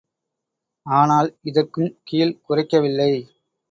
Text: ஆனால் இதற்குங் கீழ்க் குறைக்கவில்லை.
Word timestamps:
ஆனால் 0.85 1.29
இதற்குங் 1.43 1.93
கீழ்க் 2.03 2.41
குறைக்கவில்லை. 2.49 3.11